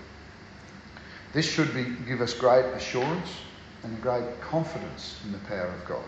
This 1.33 1.50
should 1.50 1.75
be, 1.75 1.85
give 2.06 2.21
us 2.21 2.33
great 2.33 2.64
assurance 2.75 3.28
and 3.83 4.00
great 4.00 4.40
confidence 4.40 5.21
in 5.25 5.33
the 5.33 5.38
power 5.38 5.66
of 5.66 5.85
God. 5.87 6.04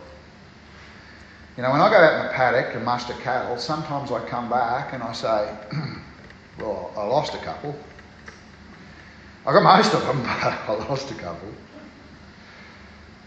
You 1.56 1.64
know, 1.64 1.72
when 1.72 1.80
I 1.80 1.90
go 1.90 1.96
out 1.96 2.20
in 2.20 2.26
the 2.28 2.32
paddock 2.32 2.74
and 2.74 2.84
muster 2.84 3.14
cattle, 3.14 3.58
sometimes 3.58 4.10
I 4.10 4.26
come 4.26 4.48
back 4.48 4.94
and 4.94 5.02
I 5.02 5.12
say, 5.12 5.56
well, 6.58 6.92
I 6.96 7.04
lost 7.04 7.34
a 7.34 7.38
couple. 7.38 7.76
I 9.46 9.52
got 9.52 9.62
most 9.62 9.94
of 9.94 10.02
them, 10.02 10.22
but 10.22 10.58
I 10.68 10.74
lost 10.88 11.10
a 11.10 11.14
couple. 11.14 11.48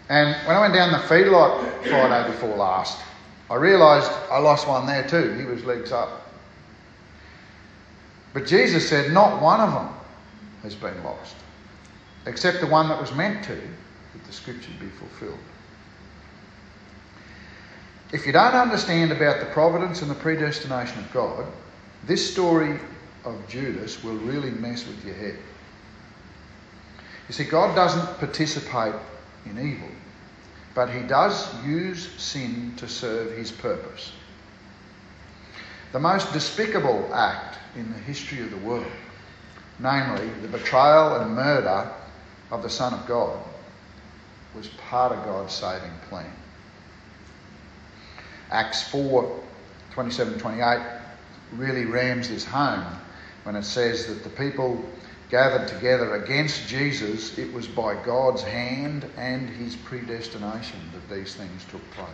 And 0.09 0.35
when 0.45 0.55
I 0.55 0.59
went 0.59 0.73
down 0.73 0.91
the 0.91 0.97
feedlot 0.97 1.83
Friday 1.83 2.31
before 2.31 2.55
last, 2.55 2.99
I 3.49 3.55
realised 3.55 4.11
I 4.29 4.39
lost 4.39 4.67
one 4.67 4.85
there 4.85 5.07
too. 5.07 5.33
He 5.33 5.45
was 5.45 5.63
legs 5.63 5.91
up. 5.91 6.27
But 8.33 8.45
Jesus 8.45 8.87
said, 8.87 9.11
Not 9.11 9.41
one 9.41 9.59
of 9.59 9.73
them 9.73 9.89
has 10.63 10.75
been 10.75 11.01
lost, 11.03 11.35
except 12.25 12.61
the 12.61 12.67
one 12.67 12.87
that 12.89 12.99
was 12.99 13.13
meant 13.13 13.43
to, 13.45 13.55
that 13.55 14.23
the 14.25 14.33
scripture 14.33 14.71
be 14.79 14.87
fulfilled. 14.87 15.39
If 18.13 18.25
you 18.25 18.33
don't 18.33 18.53
understand 18.53 19.11
about 19.11 19.39
the 19.39 19.45
providence 19.47 20.01
and 20.01 20.11
the 20.11 20.15
predestination 20.15 20.99
of 20.99 21.13
God, 21.13 21.45
this 22.05 22.31
story 22.31 22.79
of 23.23 23.47
Judas 23.47 24.03
will 24.03 24.17
really 24.17 24.51
mess 24.51 24.87
with 24.87 25.03
your 25.05 25.15
head. 25.15 25.37
You 27.27 27.33
see, 27.33 27.43
God 27.45 27.75
doesn't 27.75 28.17
participate 28.17 28.95
in 29.45 29.59
evil. 29.59 29.89
But 30.73 30.89
he 30.89 31.01
does 31.01 31.47
use 31.65 32.09
sin 32.17 32.73
to 32.77 32.87
serve 32.87 33.37
his 33.37 33.51
purpose. 33.51 34.11
The 35.91 35.99
most 35.99 36.31
despicable 36.31 37.09
act 37.13 37.57
in 37.75 37.91
the 37.91 37.99
history 37.99 38.41
of 38.41 38.51
the 38.51 38.57
world, 38.57 38.91
namely 39.79 40.29
the 40.41 40.47
betrayal 40.47 41.17
and 41.17 41.35
murder 41.35 41.91
of 42.49 42.63
the 42.63 42.69
Son 42.69 42.93
of 42.93 43.05
God, 43.05 43.37
was 44.55 44.67
part 44.89 45.11
of 45.11 45.23
God's 45.25 45.53
saving 45.53 45.91
plan. 46.09 46.31
Acts 48.49 48.83
4 48.89 49.39
27 49.91 50.39
28 50.39 50.79
really 51.53 51.85
rams 51.85 52.29
this 52.29 52.45
home 52.45 52.85
when 53.43 53.55
it 53.55 53.63
says 53.63 54.07
that 54.07 54.23
the 54.23 54.29
people 54.29 54.83
gathered 55.29 55.67
together 55.67 56.15
against 56.15 56.67
Jesus, 56.67 57.37
it 57.37 57.51
was 57.53 57.67
by 57.67 57.95
God's 58.03 58.43
hand 58.43 59.05
and 59.17 59.49
his 59.49 59.75
predestination 59.75 60.79
that 60.93 61.13
these 61.13 61.35
things 61.35 61.63
took 61.71 61.81
place. 61.91 62.09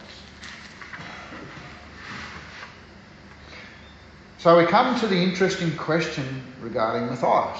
So 4.37 4.55
we 4.57 4.65
come 4.65 4.99
to 4.99 5.07
the 5.07 5.17
interesting 5.17 5.75
question 5.75 6.43
regarding 6.61 7.07
Matthias. 7.07 7.59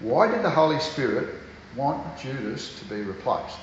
Why 0.00 0.26
did 0.26 0.42
the 0.42 0.50
Holy 0.50 0.80
Spirit 0.80 1.34
want 1.76 2.18
Judas 2.18 2.78
to 2.78 2.84
be 2.86 3.02
replaced? 3.02 3.58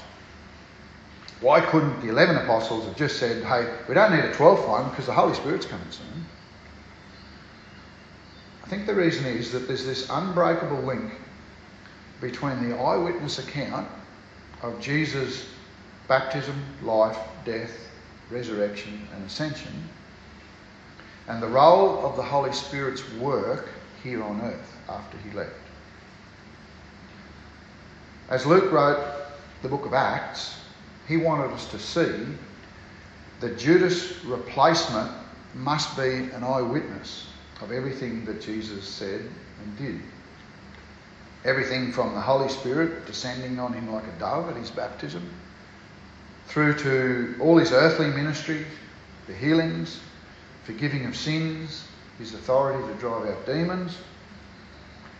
Why 1.41 1.59
couldn't 1.59 2.01
the 2.01 2.09
11 2.09 2.37
apostles 2.37 2.85
have 2.85 2.95
just 2.95 3.17
said, 3.17 3.43
hey, 3.43 3.67
we 3.89 3.95
don't 3.95 4.11
need 4.11 4.23
a 4.23 4.31
12th 4.31 4.67
one 4.67 4.89
because 4.91 5.07
the 5.07 5.13
Holy 5.13 5.33
Spirit's 5.33 5.65
coming 5.65 5.89
soon? 5.89 6.25
Think 8.71 8.87
the 8.87 8.95
reason 8.95 9.25
is 9.25 9.51
that 9.51 9.67
there's 9.67 9.85
this 9.85 10.09
unbreakable 10.09 10.81
link 10.83 11.11
between 12.21 12.69
the 12.69 12.77
eyewitness 12.77 13.37
account 13.37 13.85
of 14.61 14.79
Jesus' 14.79 15.45
baptism, 16.07 16.55
life, 16.81 17.17
death, 17.43 17.89
resurrection, 18.29 19.05
and 19.13 19.25
ascension, 19.25 19.73
and 21.27 21.43
the 21.43 21.47
role 21.49 22.05
of 22.05 22.15
the 22.15 22.23
Holy 22.23 22.53
Spirit's 22.53 23.03
work 23.15 23.67
here 24.03 24.23
on 24.23 24.39
earth 24.39 24.77
after 24.87 25.17
he 25.17 25.31
left. 25.31 25.51
As 28.29 28.45
Luke 28.45 28.71
wrote 28.71 29.05
the 29.63 29.67
book 29.67 29.85
of 29.85 29.93
Acts, 29.93 30.61
he 31.09 31.17
wanted 31.17 31.51
us 31.51 31.69
to 31.71 31.77
see 31.77 32.25
that 33.41 33.59
Judas' 33.59 34.23
replacement 34.23 35.11
must 35.55 35.97
be 35.97 36.29
an 36.31 36.45
eyewitness 36.45 37.27
of 37.61 37.71
everything 37.71 38.25
that 38.25 38.41
Jesus 38.41 38.87
said 38.87 39.21
and 39.21 39.77
did. 39.77 39.99
Everything 41.45 41.91
from 41.91 42.13
the 42.13 42.21
Holy 42.21 42.49
Spirit 42.49 43.05
descending 43.05 43.59
on 43.59 43.73
him 43.73 43.91
like 43.91 44.03
a 44.03 44.19
dove 44.19 44.49
at 44.49 44.55
his 44.55 44.69
baptism, 44.69 45.27
through 46.47 46.77
to 46.79 47.35
all 47.39 47.57
his 47.57 47.71
earthly 47.71 48.07
ministry, 48.07 48.65
the 49.27 49.33
healings, 49.33 49.99
forgiving 50.63 51.05
of 51.05 51.15
sins, 51.15 51.87
his 52.19 52.33
authority 52.33 52.85
to 52.91 52.99
drive 52.99 53.27
out 53.27 53.45
demons. 53.45 53.97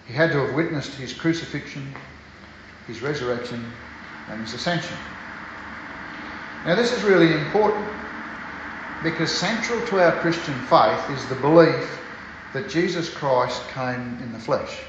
He 0.07 0.13
had 0.13 0.31
to 0.31 0.45
have 0.45 0.55
witnessed 0.55 0.93
his 0.95 1.13
crucifixion, 1.13 1.93
his 2.87 3.01
resurrection, 3.01 3.65
and 4.29 4.41
his 4.41 4.53
ascension. 4.53 4.97
Now, 6.65 6.75
this 6.75 6.91
is 6.91 7.03
really 7.03 7.33
important 7.33 7.87
because 9.03 9.31
central 9.31 9.83
to 9.87 9.99
our 9.99 10.11
Christian 10.19 10.53
faith 10.65 11.09
is 11.09 11.25
the 11.27 11.35
belief 11.35 11.99
that 12.53 12.69
Jesus 12.69 13.09
Christ 13.09 13.61
came 13.69 14.19
in 14.21 14.31
the 14.33 14.39
flesh. 14.39 14.79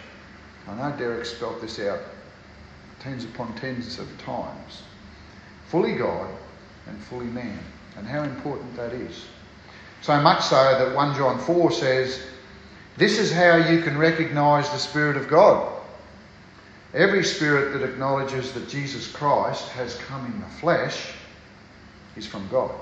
I 0.69 0.75
know 0.75 0.97
Derek 0.97 1.25
spelt 1.25 1.61
this 1.61 1.79
out 1.81 2.01
tens 3.01 3.25
upon 3.25 3.55
tens 3.57 3.99
of 3.99 4.07
times. 4.19 4.83
Fully 5.67 5.95
God 5.95 6.29
and 6.87 6.99
fully 7.05 7.27
man, 7.27 7.59
and 7.97 8.07
how 8.07 8.23
important 8.23 8.77
that 8.77 8.93
is. 8.93 9.25
So 10.03 10.21
much 10.21 10.43
so 10.43 10.57
that 10.57 10.95
1 10.95 11.17
John 11.17 11.39
4 11.39 11.73
says, 11.73 12.27
This 12.97 13.19
is 13.19 13.33
how 13.33 13.57
you 13.57 13.83
can 13.83 13.97
recognize 13.99 14.69
the 14.71 14.79
Spirit 14.79 15.17
of 15.17 15.29
God. 15.29 15.73
Every 16.95 17.25
spirit 17.25 17.73
that 17.73 17.89
acknowledges 17.89 18.53
that 18.53 18.69
Jesus 18.69 19.11
Christ 19.11 19.69
has 19.71 19.97
come 19.97 20.27
in 20.27 20.39
the 20.41 20.47
flesh 20.47 21.13
is 22.17 22.27
from 22.27 22.47
God. 22.49 22.73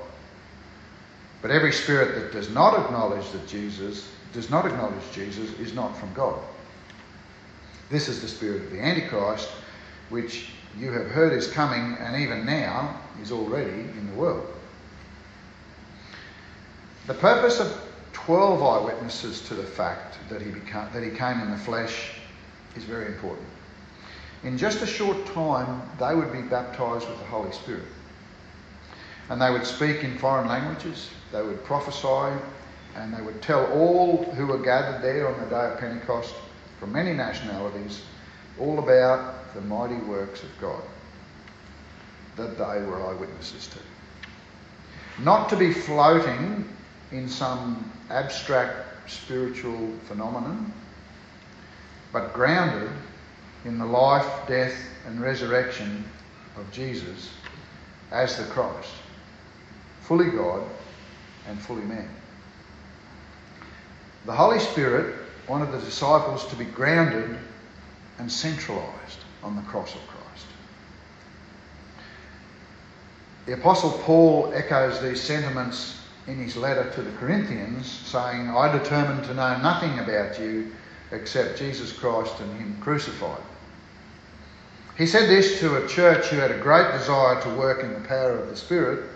But 1.42 1.50
every 1.50 1.72
spirit 1.72 2.14
that 2.16 2.32
does 2.32 2.50
not 2.50 2.78
acknowledge 2.78 3.28
that 3.30 3.46
Jesus 3.46 4.10
does 4.32 4.50
not 4.50 4.66
acknowledge 4.66 5.02
Jesus 5.12 5.50
is 5.58 5.74
not 5.74 5.96
from 5.96 6.12
God. 6.14 6.38
This 7.90 8.08
is 8.08 8.20
the 8.20 8.28
spirit 8.28 8.62
of 8.62 8.70
the 8.70 8.80
Antichrist, 8.80 9.48
which 10.10 10.50
you 10.78 10.92
have 10.92 11.08
heard 11.08 11.32
is 11.32 11.50
coming 11.50 11.96
and 11.98 12.20
even 12.20 12.46
now 12.46 13.00
is 13.20 13.32
already 13.32 13.70
in 13.70 14.10
the 14.10 14.16
world. 14.16 14.46
The 17.06 17.14
purpose 17.14 17.58
of 17.58 17.76
12 18.12 18.62
eyewitnesses 18.62 19.40
to 19.48 19.54
the 19.54 19.64
fact 19.64 20.18
that 20.28 20.40
he, 20.40 20.50
became, 20.50 20.86
that 20.92 21.02
he 21.02 21.10
came 21.10 21.40
in 21.40 21.50
the 21.50 21.56
flesh 21.56 22.12
is 22.76 22.84
very 22.84 23.06
important. 23.06 23.46
In 24.44 24.56
just 24.56 24.82
a 24.82 24.86
short 24.86 25.26
time, 25.26 25.82
they 25.98 26.14
would 26.14 26.32
be 26.32 26.42
baptized 26.42 27.08
with 27.08 27.18
the 27.18 27.24
Holy 27.24 27.52
Spirit. 27.52 27.84
And 29.28 29.40
they 29.40 29.50
would 29.50 29.66
speak 29.66 30.04
in 30.04 30.16
foreign 30.18 30.48
languages, 30.48 31.10
they 31.32 31.42
would 31.42 31.64
prophesy, 31.64 32.36
and 32.96 33.14
they 33.14 33.22
would 33.22 33.40
tell 33.42 33.66
all 33.72 34.24
who 34.34 34.46
were 34.46 34.58
gathered 34.58 35.02
there 35.02 35.28
on 35.28 35.38
the 35.40 35.46
day 35.46 35.72
of 35.72 35.78
Pentecost 35.78 36.34
from 36.78 36.92
many 36.92 37.12
nationalities 37.12 38.02
all 38.58 38.78
about 38.78 39.54
the 39.54 39.60
mighty 39.62 39.96
works 39.96 40.42
of 40.42 40.48
God 40.60 40.82
that 42.36 42.58
they 42.58 42.84
were 42.86 43.06
eyewitnesses 43.06 43.68
to. 43.68 45.22
Not 45.22 45.48
to 45.50 45.56
be 45.56 45.72
floating 45.72 46.68
in 47.12 47.28
some 47.28 47.92
abstract 48.08 49.10
spiritual 49.10 49.92
phenomenon, 50.06 50.72
but 52.12 52.32
grounded 52.32 52.90
in 53.64 53.78
the 53.78 53.84
life, 53.84 54.26
death, 54.48 54.74
and 55.06 55.20
resurrection 55.20 56.04
of 56.56 56.70
Jesus 56.72 57.30
as 58.10 58.36
the 58.36 58.44
Christ, 58.44 58.90
fully 60.02 60.30
God 60.30 60.62
and 61.50 61.60
fully 61.60 61.82
man. 61.82 62.08
The 64.24 64.32
Holy 64.32 64.60
Spirit 64.60 65.16
wanted 65.48 65.72
the 65.72 65.78
disciples 65.78 66.46
to 66.48 66.56
be 66.56 66.64
grounded 66.64 67.36
and 68.18 68.30
centralized 68.30 69.18
on 69.42 69.56
the 69.56 69.62
cross 69.62 69.94
of 69.94 70.00
Christ. 70.06 70.46
The 73.46 73.54
Apostle 73.54 73.92
Paul 74.04 74.52
echoes 74.54 75.00
these 75.02 75.20
sentiments 75.20 76.00
in 76.26 76.36
his 76.36 76.56
letter 76.56 76.90
to 76.94 77.02
the 77.02 77.10
Corinthians, 77.18 77.90
saying, 77.90 78.48
I 78.48 78.70
determined 78.70 79.24
to 79.24 79.34
know 79.34 79.58
nothing 79.58 79.98
about 79.98 80.38
you 80.38 80.70
except 81.10 81.58
Jesus 81.58 81.92
Christ 81.92 82.38
and 82.40 82.56
Him 82.60 82.76
crucified. 82.80 83.42
He 84.96 85.06
said 85.06 85.28
this 85.28 85.58
to 85.60 85.82
a 85.82 85.88
church 85.88 86.26
who 86.26 86.36
had 86.36 86.50
a 86.50 86.58
great 86.58 86.92
desire 86.92 87.40
to 87.42 87.54
work 87.54 87.82
in 87.82 87.92
the 87.94 88.06
power 88.06 88.38
of 88.38 88.48
the 88.48 88.56
Spirit 88.56 89.08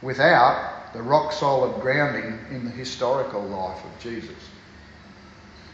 without 0.00 0.73
the 0.94 1.02
rock 1.02 1.32
solid 1.32 1.80
grounding 1.82 2.38
in 2.50 2.64
the 2.64 2.70
historical 2.70 3.42
life 3.42 3.84
of 3.84 4.00
Jesus. 4.00 4.30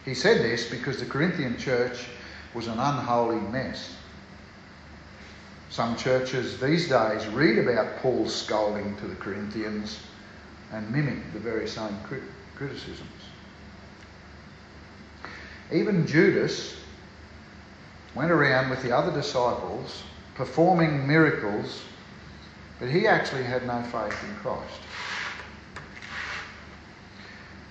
He 0.04 0.14
said 0.14 0.38
this 0.38 0.68
because 0.68 0.98
the 0.98 1.04
Corinthian 1.04 1.58
church 1.58 2.06
was 2.54 2.66
an 2.66 2.78
unholy 2.78 3.38
mess. 3.52 3.94
Some 5.68 5.94
churches 5.96 6.58
these 6.58 6.88
days 6.88 7.26
read 7.28 7.58
about 7.58 7.98
Paul's 7.98 8.34
scolding 8.34 8.96
to 8.96 9.06
the 9.06 9.14
Corinthians 9.14 10.00
and 10.72 10.90
mimic 10.90 11.32
the 11.34 11.38
very 11.38 11.68
same 11.68 11.96
criticisms. 12.56 13.08
Even 15.70 16.06
Judas 16.06 16.76
went 18.14 18.32
around 18.32 18.70
with 18.70 18.82
the 18.82 18.96
other 18.96 19.12
disciples 19.12 20.02
performing 20.34 21.06
miracles, 21.06 21.82
but 22.78 22.88
he 22.88 23.06
actually 23.06 23.44
had 23.44 23.66
no 23.66 23.82
faith 23.82 24.16
in 24.24 24.34
Christ. 24.36 24.80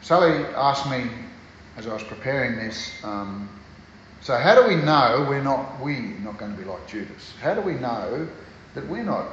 Sally 0.10 0.44
asked 0.56 0.90
me 0.90 1.08
as 1.78 1.86
I 1.86 1.94
was 1.94 2.02
preparing 2.02 2.56
this, 2.56 2.94
um, 3.04 3.48
so 4.22 4.36
how 4.36 4.60
do 4.60 4.68
we 4.68 4.74
know 4.74 5.24
we're 5.30 5.44
not 5.44 5.80
we 5.80 6.00
not 6.00 6.40
going 6.40 6.52
to 6.52 6.58
be 6.58 6.68
like 6.68 6.88
Judas? 6.88 7.36
How 7.40 7.54
do 7.54 7.62
we 7.62 7.76
know 7.76 8.28
that 8.74 8.88
we're 8.88 9.04
not 9.04 9.28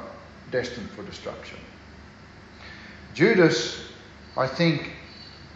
destined 0.51 0.91
for 0.91 1.03
destruction? 1.05 1.57
Judas, 3.15 3.91
I 4.37 4.47
think, 4.47 4.91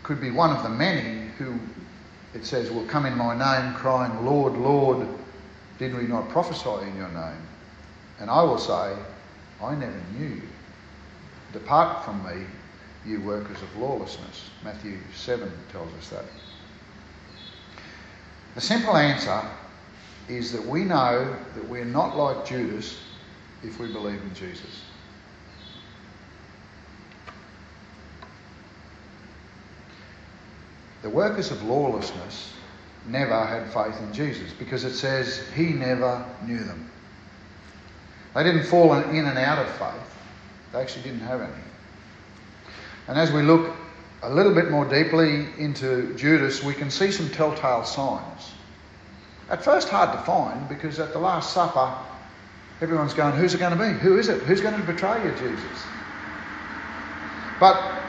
could 0.05 0.23
be 0.23 0.31
one 0.31 0.57
of 0.57 0.63
the 0.63 0.71
many 0.71 1.29
who 1.37 1.55
it 2.33 2.47
says 2.47 2.71
will 2.71 2.87
come 2.87 3.05
in 3.05 3.15
my 3.15 3.35
name 3.35 3.75
crying, 3.75 4.25
Lord, 4.25 4.55
Lord, 4.55 5.07
did 5.79 5.95
we 5.95 6.05
not 6.05 6.31
prophesy 6.31 6.89
in 6.89 6.97
your 6.97 7.11
name? 7.11 7.47
And 8.21 8.31
I 8.31 8.43
will 8.43 8.57
say, 8.57 8.97
I 9.63 9.75
never 9.75 10.01
knew 10.17 10.29
you. 10.29 10.49
Depart 11.53 12.07
from 12.07 12.25
me, 12.25 12.47
you 13.07 13.21
workers 13.23 13.61
of 13.63 13.77
lawlessness. 13.77 14.51
Matthew 14.63 14.99
7 15.15 15.51
tells 15.73 15.93
us 15.95 16.09
that. 16.11 16.25
The 18.55 18.61
simple 18.61 18.97
answer 18.97 19.43
is 20.29 20.53
that 20.53 20.65
we 20.65 20.85
know 20.85 21.37
that 21.55 21.69
we're 21.69 21.85
not 21.85 22.17
like 22.17 22.47
Judas 22.47 22.99
if 23.63 23.79
we 23.79 23.93
believe 23.93 24.21
in 24.21 24.35
Jesus. 24.35 24.85
The 31.03 31.11
workers 31.11 31.51
of 31.51 31.63
lawlessness 31.63 32.53
never 33.07 33.45
had 33.45 33.73
faith 33.73 33.99
in 34.03 34.13
Jesus 34.13 34.53
because 34.53 34.85
it 34.85 34.95
says 34.95 35.43
he 35.57 35.73
never 35.73 36.25
knew 36.45 36.63
them. 36.63 36.91
They 38.35 38.45
didn't 38.45 38.65
fall 38.65 38.93
in 38.93 39.25
and 39.25 39.39
out 39.39 39.59
of 39.59 39.69
faith, 39.77 40.17
they 40.73 40.81
actually 40.81 41.03
didn't 41.03 41.21
have 41.21 41.41
any. 41.41 41.70
And 43.11 43.19
as 43.19 43.33
we 43.33 43.43
look 43.43 43.75
a 44.23 44.31
little 44.33 44.55
bit 44.55 44.71
more 44.71 44.85
deeply 44.85 45.49
into 45.59 46.15
Judas, 46.15 46.63
we 46.63 46.75
can 46.75 46.93
see 46.93 47.11
some 47.11 47.29
telltale 47.29 47.85
signs. 47.85 48.53
At 49.49 49.65
first, 49.65 49.89
hard 49.89 50.17
to 50.17 50.23
find 50.25 50.69
because 50.69 51.01
at 51.01 51.13
the 51.13 51.19
Last 51.19 51.53
Supper, 51.53 51.93
everyone's 52.81 53.13
going, 53.13 53.35
Who's 53.35 53.53
it 53.53 53.59
going 53.59 53.77
to 53.77 53.85
be? 53.85 53.99
Who 53.99 54.17
is 54.17 54.29
it? 54.29 54.43
Who's 54.43 54.61
going 54.61 54.81
to 54.81 54.87
betray 54.87 55.25
you, 55.25 55.33
Jesus? 55.33 55.85
But 57.59 58.01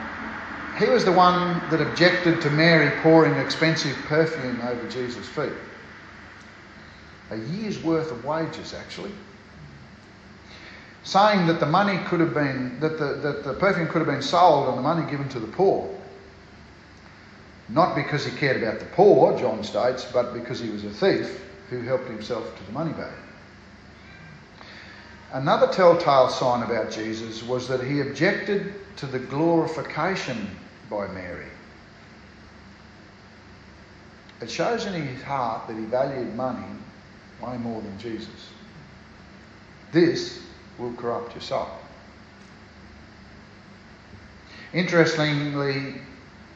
he 0.78 0.88
was 0.88 1.04
the 1.04 1.10
one 1.10 1.60
that 1.70 1.80
objected 1.80 2.40
to 2.42 2.50
Mary 2.50 2.92
pouring 3.02 3.34
expensive 3.34 3.96
perfume 4.04 4.60
over 4.62 4.88
Jesus' 4.88 5.26
feet. 5.26 5.52
A 7.32 7.38
year's 7.38 7.82
worth 7.82 8.12
of 8.12 8.24
wages, 8.24 8.72
actually. 8.72 9.10
Saying 11.04 11.46
that 11.48 11.58
the 11.58 11.66
money 11.66 11.98
could 12.06 12.20
have 12.20 12.34
been, 12.34 12.78
that 12.80 12.98
the, 12.98 13.14
that 13.14 13.44
the 13.44 13.54
perfume 13.54 13.88
could 13.88 13.98
have 13.98 14.06
been 14.06 14.22
sold 14.22 14.68
and 14.68 14.78
the 14.78 14.82
money 14.82 15.10
given 15.10 15.28
to 15.30 15.40
the 15.40 15.48
poor. 15.48 15.92
Not 17.68 17.96
because 17.96 18.24
he 18.24 18.36
cared 18.36 18.62
about 18.62 18.78
the 18.78 18.86
poor, 18.86 19.38
John 19.38 19.64
states, 19.64 20.06
but 20.12 20.34
because 20.34 20.60
he 20.60 20.70
was 20.70 20.84
a 20.84 20.90
thief 20.90 21.42
who 21.70 21.80
helped 21.82 22.06
himself 22.06 22.56
to 22.56 22.64
the 22.64 22.72
money 22.72 22.92
bag. 22.92 23.12
Another 25.32 25.72
telltale 25.72 26.28
sign 26.28 26.62
about 26.62 26.90
Jesus 26.90 27.42
was 27.42 27.66
that 27.68 27.82
he 27.82 28.00
objected 28.00 28.74
to 28.96 29.06
the 29.06 29.18
glorification 29.18 30.48
by 30.90 31.08
Mary. 31.08 31.46
It 34.42 34.50
shows 34.50 34.84
in 34.84 34.92
his 34.92 35.22
heart 35.22 35.66
that 35.68 35.76
he 35.76 35.84
valued 35.84 36.34
money 36.34 36.66
way 37.40 37.56
more 37.56 37.80
than 37.80 37.98
Jesus. 37.98 38.50
This 39.92 40.42
will 40.78 40.92
corrupt 40.94 41.34
your 41.34 41.42
soul. 41.42 41.68
Interestingly, 44.72 46.00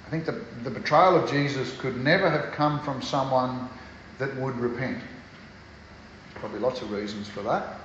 I 0.07 0.11
think 0.11 0.25
the, 0.25 0.41
the 0.63 0.71
betrayal 0.71 1.17
of 1.17 1.31
Jesus 1.31 1.77
could 1.79 2.03
never 2.03 2.31
have 2.31 2.53
come 2.53 2.81
from 2.81 3.03
someone 3.03 3.69
that 4.19 4.35
would 4.37 4.57
repent. 4.59 4.99
Probably 6.37 6.61
lots 6.61 6.81
of 6.81 6.91
reasons 6.91 7.29
for 7.29 7.43
that. 7.43 7.81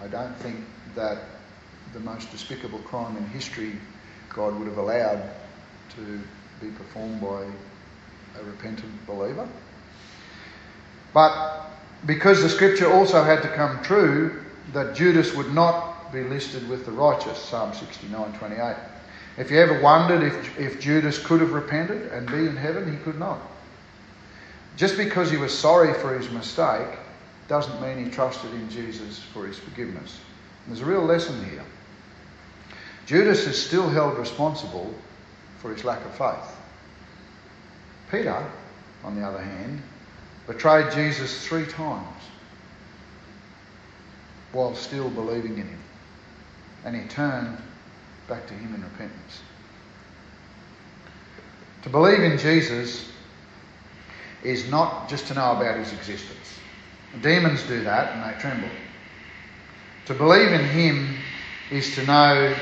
I 0.00 0.06
don't 0.06 0.34
think 0.36 0.56
that 0.94 1.18
the 1.92 2.00
most 2.00 2.30
despicable 2.30 2.78
crime 2.80 3.16
in 3.16 3.26
history 3.26 3.72
God 4.30 4.58
would 4.58 4.68
have 4.68 4.78
allowed 4.78 5.30
to 5.96 6.20
be 6.60 6.68
performed 6.70 7.20
by 7.20 7.44
a 8.40 8.44
repentant 8.44 9.06
believer. 9.06 9.48
But 11.12 11.66
because 12.06 12.42
the 12.42 12.48
scripture 12.48 12.90
also 12.92 13.24
had 13.24 13.42
to 13.42 13.48
come 13.48 13.82
true, 13.82 14.44
that 14.72 14.94
Judas 14.94 15.34
would 15.34 15.52
not 15.52 16.12
be 16.12 16.22
listed 16.22 16.68
with 16.68 16.84
the 16.84 16.92
righteous, 16.92 17.38
Psalm 17.38 17.72
69 17.74 18.32
28. 18.32 18.76
If 19.36 19.50
you 19.50 19.58
ever 19.58 19.80
wondered 19.80 20.22
if, 20.22 20.58
if 20.58 20.80
Judas 20.80 21.24
could 21.24 21.40
have 21.40 21.52
repented 21.52 22.10
and 22.12 22.26
be 22.26 22.38
in 22.38 22.56
heaven, 22.56 22.90
he 22.90 22.98
could 23.04 23.18
not. 23.18 23.38
Just 24.76 24.96
because 24.96 25.30
he 25.30 25.36
was 25.36 25.56
sorry 25.56 25.94
for 25.94 26.16
his 26.16 26.30
mistake 26.30 26.88
doesn't 27.46 27.80
mean 27.80 28.04
he 28.04 28.10
trusted 28.10 28.52
in 28.52 28.68
Jesus 28.68 29.18
for 29.18 29.46
his 29.46 29.58
forgiveness. 29.58 30.20
There's 30.66 30.80
a 30.80 30.84
real 30.84 31.04
lesson 31.04 31.44
here. 31.44 31.64
Judas 33.06 33.46
is 33.46 33.60
still 33.60 33.88
held 33.88 34.18
responsible 34.18 34.92
for 35.58 35.72
his 35.72 35.84
lack 35.84 36.04
of 36.04 36.14
faith. 36.14 36.56
Peter, 38.10 38.44
on 39.02 39.16
the 39.16 39.26
other 39.26 39.40
hand, 39.40 39.82
betrayed 40.46 40.92
Jesus 40.92 41.46
three 41.46 41.66
times 41.66 42.22
while 44.52 44.74
still 44.74 45.10
believing 45.10 45.58
in 45.58 45.68
him. 45.68 45.80
And 46.84 46.96
he 46.96 47.06
turned 47.08 47.58
back 48.28 48.46
to 48.46 48.54
him 48.54 48.74
in 48.74 48.82
repentance. 48.82 49.42
To 51.82 51.90
believe 51.90 52.20
in 52.20 52.38
Jesus 52.38 53.08
is 54.42 54.68
not 54.70 55.08
just 55.08 55.26
to 55.28 55.34
know 55.34 55.52
about 55.52 55.78
his 55.78 55.92
existence. 55.92 56.58
Demons 57.22 57.62
do 57.64 57.82
that 57.84 58.12
and 58.12 58.22
they 58.34 58.40
tremble. 58.40 58.68
To 60.06 60.14
believe 60.14 60.52
in 60.52 60.64
him 60.64 61.16
is 61.70 61.94
to 61.96 62.06
know 62.06 62.54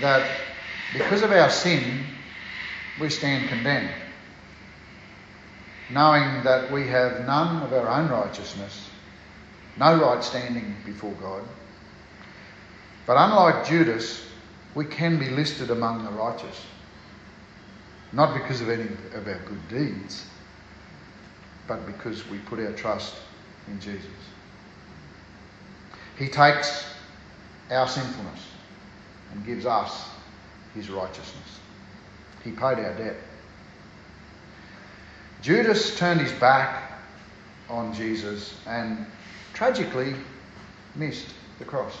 that 0.00 0.40
because 0.92 1.22
of 1.22 1.32
our 1.32 1.50
sin, 1.50 2.04
we 3.00 3.08
stand 3.08 3.48
condemned. 3.48 3.90
Knowing 5.90 6.42
that 6.44 6.70
we 6.70 6.86
have 6.86 7.26
none 7.26 7.62
of 7.62 7.72
our 7.72 7.88
own 7.88 8.08
righteousness, 8.08 8.88
no 9.78 10.00
right 10.00 10.22
standing 10.22 10.76
before 10.84 11.12
God. 11.12 11.42
But 13.06 13.16
unlike 13.16 13.66
Judas, 13.66 14.26
we 14.74 14.84
can 14.84 15.18
be 15.18 15.30
listed 15.30 15.70
among 15.70 16.04
the 16.04 16.10
righteous. 16.10 16.64
Not 18.12 18.34
because 18.34 18.60
of 18.60 18.68
any 18.68 18.88
of 19.14 19.26
our 19.26 19.40
good 19.46 19.68
deeds, 19.68 20.26
but 21.66 21.86
because 21.86 22.28
we 22.28 22.38
put 22.38 22.60
our 22.60 22.72
trust 22.72 23.14
in 23.68 23.80
Jesus. 23.80 24.06
He 26.18 26.28
takes 26.28 26.84
our 27.70 27.88
sinfulness 27.88 28.40
and 29.32 29.44
gives 29.46 29.64
us 29.64 30.10
his 30.74 30.90
righteousness. 30.90 31.60
He 32.44 32.50
paid 32.50 32.78
our 32.78 32.94
debt. 32.96 33.16
Judas 35.40 35.98
turned 35.98 36.20
his 36.20 36.32
back 36.32 36.92
on 37.68 37.94
Jesus 37.94 38.54
and 38.66 39.06
tragically 39.62 40.12
missed 40.96 41.28
the 41.60 41.64
cross. 41.64 41.96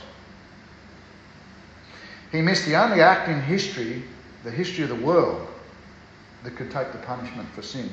He 2.32 2.42
missed 2.42 2.66
the 2.66 2.74
only 2.74 3.00
act 3.00 3.28
in 3.28 3.40
history, 3.40 4.02
the 4.42 4.50
history 4.50 4.82
of 4.82 4.88
the 4.88 4.96
world, 4.96 5.46
that 6.42 6.56
could 6.56 6.72
take 6.72 6.90
the 6.90 6.98
punishment 6.98 7.48
for 7.50 7.62
sin. 7.62 7.88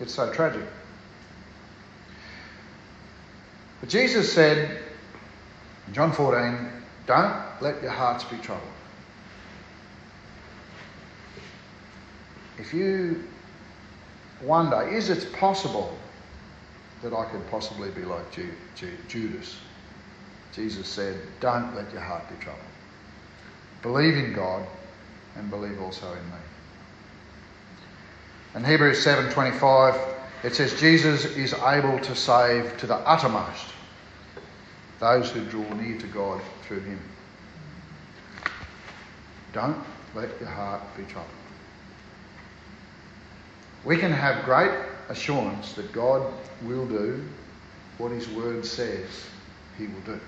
It's 0.00 0.12
so 0.12 0.32
tragic. 0.32 0.64
But 3.78 3.90
Jesus 3.90 4.32
said 4.32 4.82
in 5.86 5.94
John 5.94 6.10
14, 6.10 6.68
don't 7.06 7.44
let 7.60 7.80
your 7.80 7.92
hearts 7.92 8.24
be 8.24 8.38
troubled. 8.38 8.66
If 12.58 12.74
you 12.74 13.22
wonder, 14.42 14.82
is 14.88 15.10
it 15.10 15.32
possible 15.32 15.96
that 17.02 17.12
I 17.12 17.24
could 17.26 17.46
possibly 17.50 17.90
be 17.90 18.04
like 18.04 18.24
Judas? 19.08 19.56
Jesus 20.54 20.86
said, 20.86 21.20
don't 21.40 21.74
let 21.74 21.90
your 21.92 22.02
heart 22.02 22.28
be 22.28 22.36
troubled. 22.42 22.64
Believe 23.82 24.16
in 24.16 24.32
God 24.32 24.66
and 25.36 25.50
believe 25.50 25.80
also 25.80 26.06
in 26.12 26.24
me. 26.30 26.36
In 28.54 28.64
Hebrews 28.64 29.04
7:25 29.04 29.98
it 30.44 30.54
says 30.54 30.78
Jesus 30.78 31.24
is 31.36 31.54
able 31.54 31.98
to 32.00 32.14
save 32.14 32.76
to 32.78 32.86
the 32.86 32.96
uttermost 32.96 33.72
those 35.00 35.30
who 35.30 35.44
draw 35.46 35.72
near 35.74 35.98
to 35.98 36.06
God 36.08 36.40
through 36.62 36.80
him. 36.80 37.00
Don't 39.52 39.78
let 40.14 40.28
your 40.40 40.50
heart 40.50 40.82
be 40.96 41.04
troubled. 41.04 41.30
We 43.84 43.96
can 43.96 44.12
have 44.12 44.44
great 44.44 44.70
assurance 45.12 45.74
that 45.74 45.92
God 45.92 46.32
will 46.62 46.86
do 46.86 47.22
what 47.98 48.10
his 48.10 48.28
word 48.30 48.66
says 48.66 49.08
he 49.78 49.86
will 49.86 50.00
do. 50.00 50.20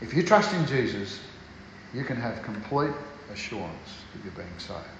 If 0.00 0.14
you 0.14 0.22
trust 0.22 0.52
in 0.54 0.66
Jesus, 0.66 1.20
you 1.94 2.02
can 2.04 2.16
have 2.16 2.42
complete 2.42 2.94
assurance 3.32 4.02
that 4.12 4.24
you're 4.24 4.32
being 4.32 4.58
saved. 4.58 4.97